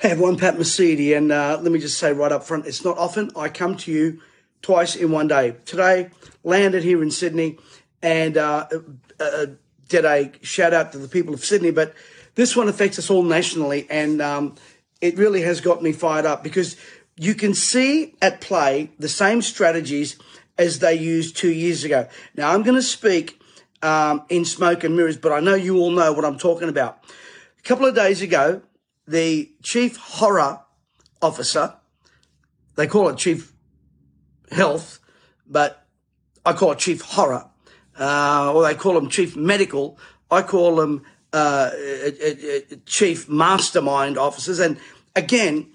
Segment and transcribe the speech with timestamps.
[0.00, 2.96] Hey everyone, Pat Mesiti, and uh, let me just say right up front, it's not
[2.96, 4.22] often I come to you
[4.62, 5.56] twice in one day.
[5.66, 6.08] Today,
[6.42, 7.58] landed here in Sydney
[8.00, 8.66] and uh,
[9.20, 9.46] uh,
[9.90, 11.92] did a shout out to the people of Sydney, but
[12.34, 14.54] this one affects us all nationally, and um,
[15.02, 16.78] it really has got me fired up because
[17.18, 20.16] you can see at play the same strategies
[20.56, 22.08] as they used two years ago.
[22.34, 23.38] Now, I'm going to speak
[23.82, 27.04] um, in smoke and mirrors, but I know you all know what I'm talking about.
[27.58, 28.62] A couple of days ago,
[29.10, 30.60] the chief horror
[31.20, 31.74] officer,
[32.76, 33.52] they call it chief
[34.52, 35.00] health,
[35.46, 35.84] but
[36.46, 37.50] I call it chief horror,
[37.98, 39.98] uh, or they call him chief medical.
[40.30, 41.70] I call them uh,
[42.86, 44.60] chief mastermind officers.
[44.60, 44.78] And
[45.16, 45.72] again,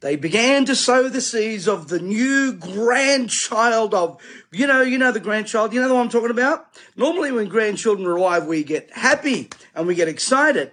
[0.00, 4.20] they began to sow the seeds of the new grandchild of,
[4.52, 6.66] you know, you know the grandchild, you know the one I'm talking about?
[6.96, 10.72] Normally when grandchildren arrive, we get happy and we get excited.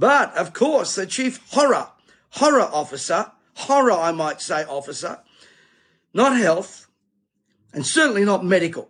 [0.00, 1.88] But of course, the chief horror,
[2.30, 5.18] horror officer, horror, I might say, officer,
[6.14, 6.86] not health,
[7.74, 8.88] and certainly not medical,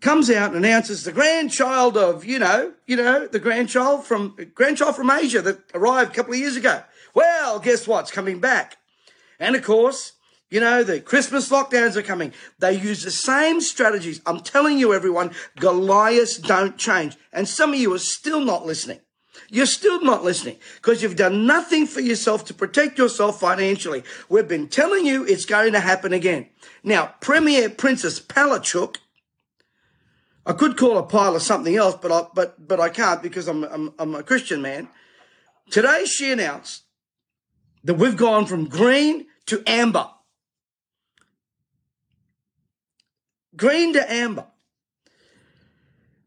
[0.00, 4.96] comes out and announces the grandchild of, you know, you know, the grandchild from grandchild
[4.96, 6.82] from Asia that arrived a couple of years ago.
[7.12, 8.78] Well, guess what's coming back?
[9.38, 10.12] And of course,
[10.48, 12.32] you know, the Christmas lockdowns are coming.
[12.58, 14.22] They use the same strategies.
[14.24, 17.18] I'm telling you, everyone, Goliaths don't change.
[17.34, 19.00] And some of you are still not listening.
[19.50, 24.02] You're still not listening because you've done nothing for yourself to protect yourself financially.
[24.28, 26.48] We've been telling you it's going to happen again.
[26.82, 28.96] Now, Premier Princess Palaszczuk,
[30.44, 33.48] I could call a pile of something else, but I, but, but I can't because
[33.48, 34.88] I'm, I'm, I'm a Christian man.
[35.70, 36.84] Today she announced
[37.84, 40.08] that we've gone from green to amber.
[43.56, 44.46] Green to amber.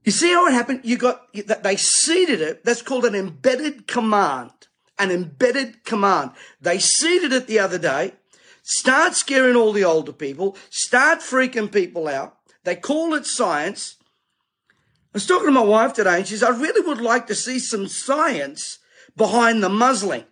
[0.04, 0.82] You see how it happened?
[0.84, 2.64] You got that they seeded it.
[2.64, 4.52] That's called an embedded command.
[4.98, 6.32] An embedded command.
[6.62, 8.14] They seeded it the other day.
[8.64, 10.58] Start scaring all the older people.
[10.70, 12.38] Start freaking people out.
[12.64, 13.96] They call it science.
[15.14, 17.36] I was talking to my wife today, and she says, I really would like to
[17.36, 18.80] see some science
[19.18, 20.26] behind the muzzling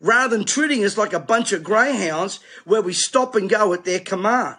[0.00, 3.84] rather than treating us like a bunch of greyhounds where we stop and go at
[3.84, 4.56] their command.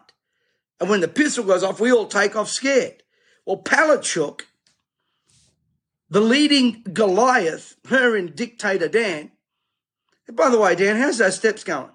[0.79, 3.01] And when the pistol goes off, we all take off scared.
[3.45, 4.41] Well, Palaszczuk,
[6.09, 9.31] the leading Goliath, her and dictator Dan.
[10.27, 11.89] And by the way, Dan, how's those steps going?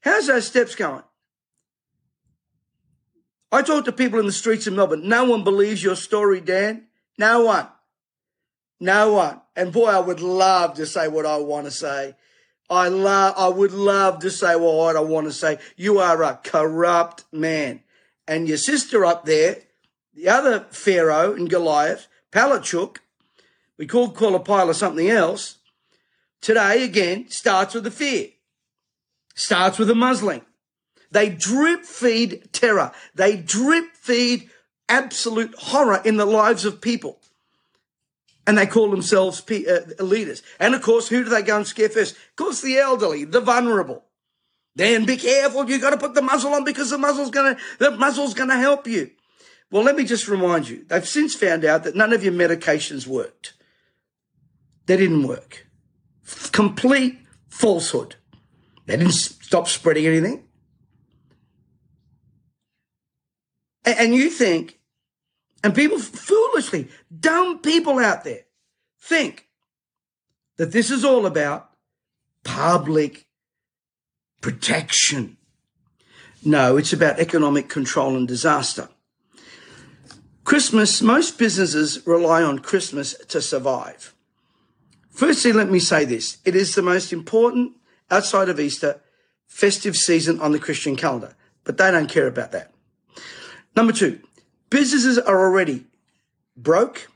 [0.00, 1.02] How's those steps going?
[3.50, 5.08] I talk to people in the streets of Melbourne.
[5.08, 6.86] No one believes your story, Dan.
[7.18, 7.68] No one.
[8.80, 9.40] No one.
[9.54, 12.16] And boy, I would love to say what I want to say.
[12.70, 15.58] I love, I would love to say what I want to say.
[15.76, 17.82] You are a corrupt man.
[18.26, 19.58] And your sister up there,
[20.14, 22.98] the other Pharaoh and Goliath, Palaszczuk,
[23.78, 25.58] we called Kulapila something else,
[26.40, 28.28] today again starts with the fear,
[29.34, 30.42] starts with the muzzling.
[31.10, 32.90] They drip feed terror.
[33.14, 34.50] They drip feed
[34.88, 37.18] absolute horror in the lives of people.
[38.46, 40.42] And they call themselves uh, leaders.
[40.58, 42.14] And of course, who do they go and scare first?
[42.14, 44.04] Of course, the elderly, the vulnerable.
[44.74, 45.68] Then be careful.
[45.68, 48.56] You got to put the muzzle on because the muzzle's to, the muzzle's going to
[48.56, 49.10] help you.
[49.72, 53.06] Well, let me just remind you, they've since found out that none of your medications
[53.06, 53.54] worked.
[54.84, 55.66] They didn't work.
[56.52, 57.18] Complete
[57.48, 58.16] falsehood.
[58.84, 60.44] They didn't stop spreading anything.
[63.86, 64.78] And you think,
[65.64, 68.42] and people foolishly, dumb people out there
[69.00, 69.48] think
[70.58, 71.70] that this is all about
[72.44, 73.26] public
[74.42, 75.38] protection.
[76.44, 78.90] No, it's about economic control and disaster.
[80.52, 84.14] Christmas, most businesses rely on Christmas to survive.
[85.08, 86.36] Firstly, let me say this.
[86.44, 87.72] It is the most important,
[88.10, 89.00] outside of Easter,
[89.46, 92.70] festive season on the Christian calendar, but they don't care about that.
[93.74, 94.20] Number two,
[94.68, 95.86] businesses are already
[96.54, 97.08] broke,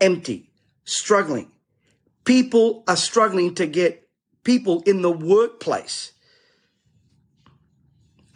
[0.00, 0.48] empty,
[0.84, 1.50] struggling.
[2.22, 4.08] People are struggling to get
[4.44, 6.12] people in the workplace.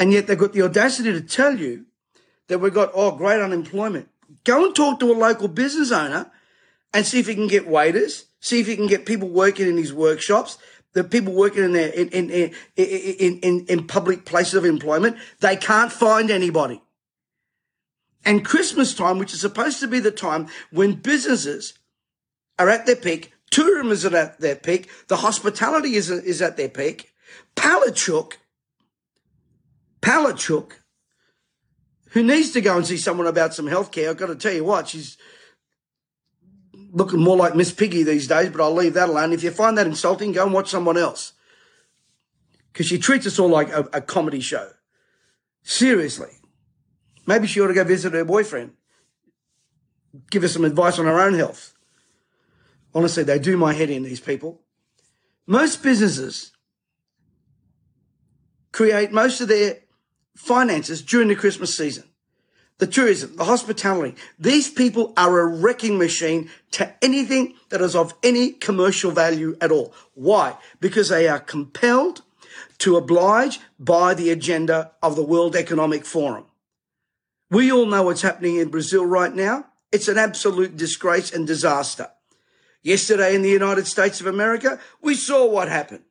[0.01, 1.87] And yet they've got the audacity to tell you
[2.49, 4.09] that we've got, oh, great unemployment.
[4.45, 6.31] Go and talk to a local business owner
[6.93, 9.77] and see if he can get waiters, see if he can get people working in
[9.77, 10.59] his workshops,
[10.93, 15.17] the people working in their in in, in in in in public places of employment.
[15.41, 16.81] They can't find anybody.
[18.25, 21.75] And Christmas time, which is supposed to be the time when businesses
[22.59, 26.69] are at their peak, tourism is at their peak, the hospitality is, is at their
[26.69, 27.13] peak.
[27.55, 28.35] Palaszczuk,
[30.01, 30.73] Palaszczuk
[32.15, 34.09] who needs to go and see someone about some healthcare.
[34.09, 35.19] I've got to tell you what, she's
[36.93, 39.33] looking more like Miss Piggy these days, but I'll leave that alone.
[39.33, 41.33] If you find that insulting, go and watch someone else.
[42.75, 44.71] because she treats us all like a, a comedy show.
[45.63, 46.31] Seriously.
[47.25, 48.73] Maybe she ought to go visit her boyfriend.
[50.31, 51.75] Give her some advice on her own health.
[52.95, 54.61] Honestly, they do my head in, these people.
[55.47, 56.53] Most businesses
[58.73, 59.79] create most of their
[60.35, 62.05] finances during the Christmas season.
[62.79, 64.17] The tourism, the hospitality.
[64.39, 69.71] These people are a wrecking machine to anything that is of any commercial value at
[69.71, 69.95] all.
[70.15, 70.57] Why?
[70.81, 72.23] Because they are compelled
[72.79, 76.47] to oblige by the agenda of the World Economic Forum.
[77.49, 79.67] We all know what's happening in Brazil right now.
[79.93, 82.11] It's an absolute disgrace and disaster.
[82.83, 86.03] Yesterday in the United States of America, we saw what happened.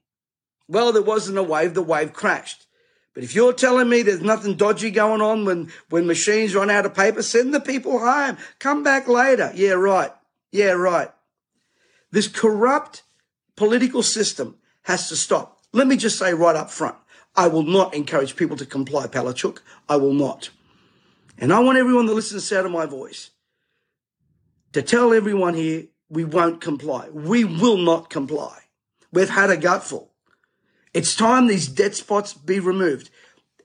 [0.69, 2.65] Well, there wasn't a wave, the wave crashed.
[3.13, 6.85] But if you're telling me there's nothing dodgy going on when, when machines run out
[6.85, 8.37] of paper, send the people home.
[8.59, 9.51] Come back later.
[9.53, 10.11] Yeah, right.
[10.51, 11.11] Yeah, right.
[12.11, 13.03] This corrupt
[13.55, 15.61] political system has to stop.
[15.73, 16.95] Let me just say right up front,
[17.35, 19.59] I will not encourage people to comply, Palaszczuk.
[19.89, 20.49] I will not.
[21.37, 23.31] And I want everyone that listens to the sound of my voice
[24.73, 27.09] to tell everyone here, we won't comply.
[27.09, 28.59] We will not comply.
[29.11, 30.12] We've had a gutful.
[30.93, 33.09] It's time these dead spots be removed.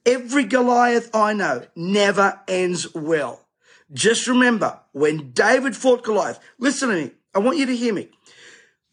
[0.06, 3.46] Every Goliath I know never ends well.
[3.92, 7.10] Just remember when David fought Goliath, listen to me.
[7.34, 8.08] I want you to hear me.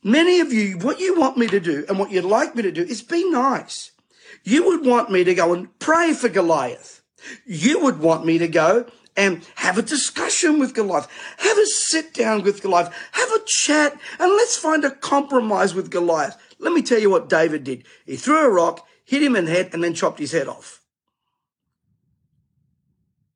[0.04, 2.72] Many of you, what you want me to do and what you'd like me to
[2.72, 3.92] do is be nice.
[4.44, 7.02] You would want me to go and pray for Goliath.
[7.46, 8.86] You would want me to go
[9.18, 11.08] and have a discussion with Goliath.
[11.38, 12.94] Have a sit down with Goliath.
[13.14, 16.38] Have a chat and let's find a compromise with Goliath.
[16.60, 17.86] Let me tell you what David did.
[18.06, 20.82] He threw a rock, hit him in the head, and then chopped his head off.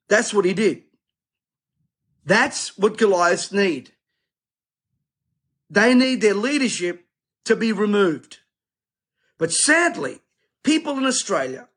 [0.07, 0.83] That's what he did.
[2.25, 3.93] That's what Goliaths need.
[5.69, 7.05] They need their leadership
[7.45, 8.39] to be removed.
[9.37, 10.19] But sadly,
[10.63, 11.68] people in Australia,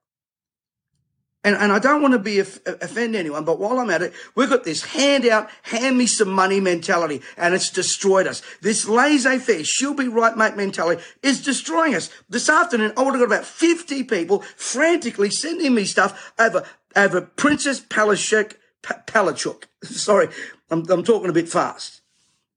[1.44, 4.48] and, and I don't want to be offend anyone, but while I'm at it, we've
[4.48, 8.42] got this hand out, hand me some money mentality, and it's destroyed us.
[8.60, 12.10] This laissez-faire, she'll be right, mate mentality is destroying us.
[12.28, 17.20] This afternoon, I would have got about 50 people frantically sending me stuff over, over
[17.20, 19.64] Princess Palaszczuk, Palaszczuk.
[19.82, 20.28] Sorry,
[20.70, 22.02] I'm, I'm talking a bit fast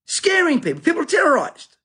[0.06, 0.82] scaring people.
[0.82, 1.76] People are terrorized.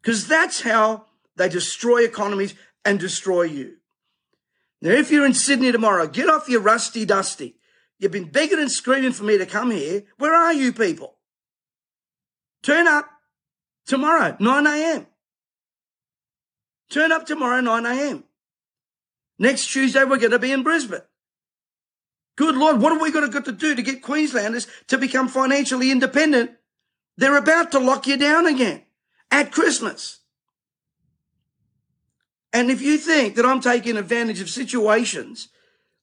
[0.00, 1.06] Because that's how
[1.36, 3.76] they destroy economies and destroy you.
[4.80, 7.56] Now, if you're in Sydney tomorrow, get off your rusty dusty.
[7.98, 10.04] You've been begging and screaming for me to come here.
[10.18, 11.16] Where are you people?
[12.62, 13.08] Turn up
[13.86, 15.06] tomorrow, 9 a.m.
[16.90, 18.24] Turn up tomorrow, 9 a.m.
[19.38, 21.02] Next Tuesday, we're going to be in Brisbane.
[22.36, 25.90] Good Lord, what are we going to to do to get Queenslanders to become financially
[25.90, 26.52] independent?
[27.16, 28.82] They're about to lock you down again
[29.30, 30.17] at Christmas.
[32.52, 35.48] And if you think that I'm taking advantage of situations,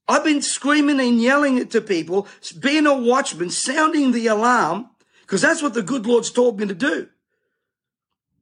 [0.07, 2.27] I've been screaming and yelling it to people,
[2.59, 4.89] being a watchman, sounding the alarm,
[5.21, 7.09] because that's what the good Lord's told me to do.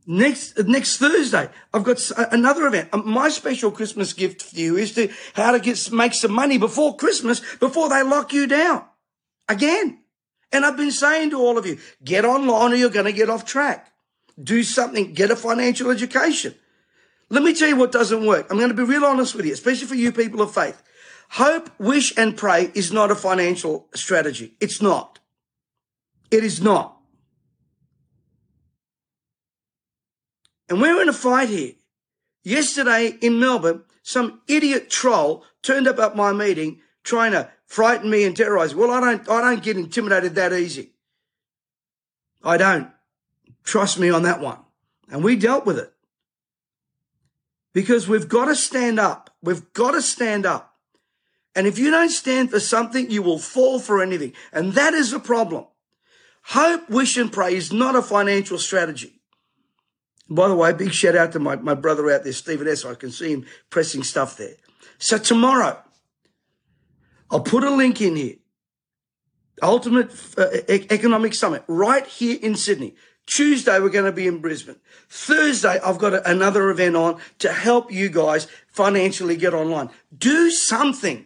[0.06, 2.90] Next next Thursday, I've got another event.
[2.92, 6.58] Um, my special Christmas gift for you is to how to get make some money
[6.58, 8.84] before Christmas before they lock you down
[9.48, 10.00] again.
[10.52, 13.30] And I've been saying to all of you, get online or you're going to get
[13.30, 13.92] off track.
[14.42, 15.14] Do something.
[15.14, 16.54] Get a financial education.
[17.34, 18.46] Let me tell you what doesn't work.
[18.52, 20.84] I'm going to be real honest with you, especially for you people of faith.
[21.32, 24.56] Hope, wish, and pray is not a financial strategy.
[24.60, 25.18] It's not.
[26.30, 26.96] It is not.
[30.70, 31.72] And we're in a fight here.
[32.44, 38.26] Yesterday in Melbourne, some idiot troll turned up at my meeting trying to frighten me
[38.26, 38.76] and terrorize.
[38.76, 40.92] Well, I don't, I don't get intimidated that easy.
[42.44, 42.92] I don't.
[43.64, 44.60] Trust me on that one.
[45.10, 45.94] And we dealt with it.
[47.74, 49.32] Because we've got to stand up.
[49.42, 50.76] We've got to stand up.
[51.56, 54.34] And if you don't stand for something, you will fall for anything.
[54.52, 55.66] And that is a problem.
[56.46, 59.22] Hope, wish, and pray is not a financial strategy.
[60.30, 62.86] By the way, big shout out to my, my brother out there, Stephen S.
[62.86, 64.56] I can see him pressing stuff there.
[64.98, 65.82] So tomorrow,
[67.30, 68.36] I'll put a link in here.
[69.62, 72.96] Ultimate uh, Economic Summit right here in Sydney.
[73.26, 74.80] Tuesday, we're going to be in Brisbane.
[75.10, 79.90] Thursday, I've got another event on to help you guys financially get online.
[80.16, 81.26] Do something.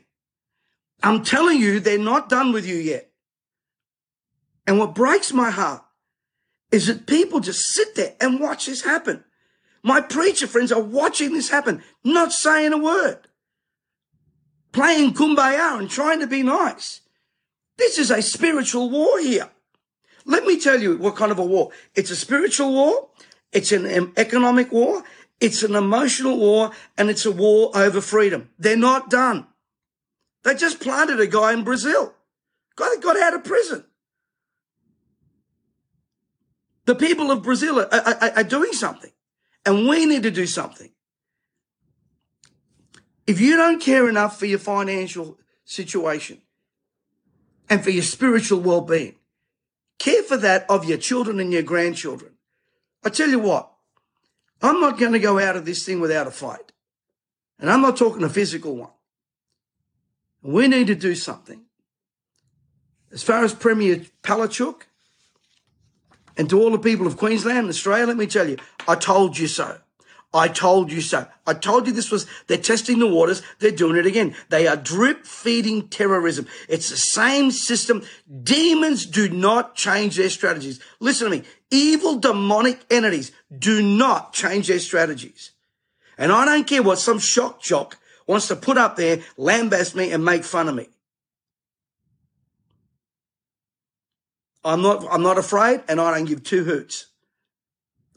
[1.01, 3.11] I'm telling you, they're not done with you yet.
[4.65, 5.83] And what breaks my heart
[6.71, 9.23] is that people just sit there and watch this happen.
[9.83, 13.27] My preacher friends are watching this happen, not saying a word,
[14.73, 17.01] playing kumbaya and trying to be nice.
[17.77, 19.49] This is a spiritual war here.
[20.27, 21.71] Let me tell you what kind of a war.
[21.95, 23.09] It's a spiritual war.
[23.53, 25.03] It's an um, economic war.
[25.39, 28.49] It's an emotional war and it's a war over freedom.
[28.59, 29.47] They're not done.
[30.43, 32.13] They just planted a guy in Brazil.
[32.75, 33.85] Guy that got out of prison.
[36.85, 39.11] The people of Brazil are, are, are doing something
[39.65, 40.91] and we need to do something.
[43.25, 46.41] If you don't care enough for your financial situation
[47.69, 49.15] and for your spiritual well-being,
[49.99, 52.33] care for that of your children and your grandchildren.
[53.03, 53.71] I tell you what,
[54.61, 56.71] I'm not going to go out of this thing without a fight.
[57.59, 58.91] And I'm not talking a physical one.
[60.41, 61.63] We need to do something.
[63.11, 64.83] As far as Premier Palaszczuk
[66.37, 69.37] and to all the people of Queensland and Australia, let me tell you, I told
[69.37, 69.79] you so.
[70.33, 71.25] I told you so.
[71.45, 73.41] I told you this was, they're testing the waters.
[73.59, 74.35] They're doing it again.
[74.49, 76.47] They are drip feeding terrorism.
[76.67, 78.03] It's the same system.
[78.43, 80.81] Demons do not change their strategies.
[80.99, 81.43] Listen to me.
[81.71, 85.51] Evil demonic entities do not change their strategies.
[86.17, 90.11] And I don't care what some shock jock wants to put up there, lambaste me
[90.11, 90.89] and make fun of me.
[94.65, 97.07] I'm not, I'm not afraid and I don't give two hoots.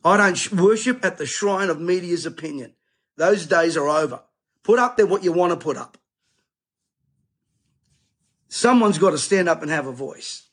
[0.04, 2.74] I don't worship at the shrine of media's opinion.
[3.16, 4.22] Those days are over.
[4.62, 5.98] Put up there what you want to put up.
[8.48, 10.48] Someone's got to stand up and have a voice.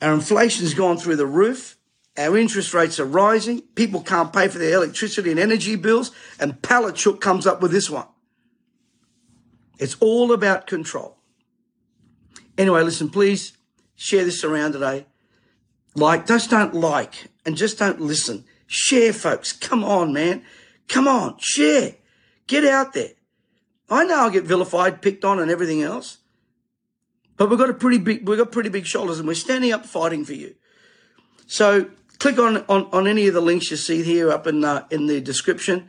[0.00, 1.76] Our inflation's gone through the roof.
[2.16, 3.62] Our interest rates are rising.
[3.74, 6.10] People can't pay for their electricity and energy bills.
[6.40, 8.06] And Palaszczuk comes up with this one.
[9.78, 11.18] It's all about control.
[12.56, 13.52] Anyway, listen, please
[13.94, 15.06] share this around today.
[15.98, 18.44] Like, just don't like and just don't listen.
[18.66, 19.52] Share, folks.
[19.52, 20.44] Come on, man.
[20.86, 21.96] Come on, share.
[22.46, 23.12] Get out there.
[23.90, 26.18] I know I'll get vilified, picked on, and everything else.
[27.36, 29.86] But we've got a pretty big, we've got pretty big shoulders, and we're standing up
[29.86, 30.54] fighting for you.
[31.46, 34.86] So click on on, on any of the links you see here up in uh,
[34.90, 35.88] in the description.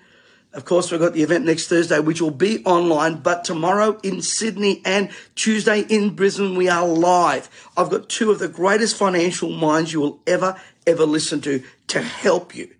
[0.51, 4.24] Of course, we've got the event next Thursday, which will be online, but tomorrow in
[4.24, 7.50] Sydney and Tuesday in Brisbane, we are live.
[7.77, 12.01] I've got two of the greatest financial minds you will ever, ever listen to to
[12.01, 12.74] help you.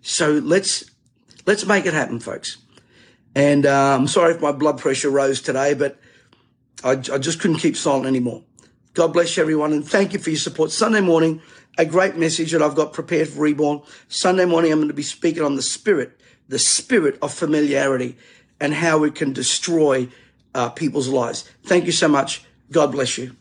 [0.00, 0.90] So let's,
[1.46, 2.58] let's make it happen, folks.
[3.36, 6.00] And uh, I'm sorry if my blood pressure rose today, but
[6.82, 8.42] I, I just couldn't keep silent anymore.
[8.94, 10.72] God bless you, everyone, and thank you for your support.
[10.72, 11.40] Sunday morning,
[11.78, 13.82] a great message that I've got prepared for Reborn.
[14.08, 16.18] Sunday morning, I'm going to be speaking on the spirit
[16.52, 18.14] the spirit of familiarity
[18.60, 20.06] and how it can destroy
[20.54, 21.48] uh, people's lives.
[21.64, 22.44] Thank you so much.
[22.70, 23.34] God bless you.